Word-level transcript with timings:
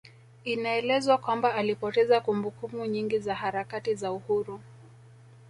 Inaelezwa 0.43 1.17
kwamba 1.17 1.53
alipoteza 1.55 2.19
kumbukumbu 2.21 2.85
nyingi 2.85 3.19
za 3.19 3.35
harakati 3.35 3.95
za 3.95 4.11
Uhuru 4.11 4.61